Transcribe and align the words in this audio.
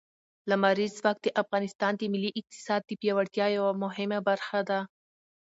لمریز 0.49 0.91
ځواک 0.99 1.17
د 1.21 1.27
افغانستان 1.41 1.93
د 1.97 2.01
ملي 2.13 2.31
اقتصاد 2.39 2.81
د 2.85 2.91
پیاوړتیا 3.01 3.45
یوه 3.57 3.71
مهمه 3.83 4.19
برخه 4.29 4.59
ده. 4.69 4.79